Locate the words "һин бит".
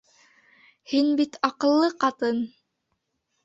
0.93-1.39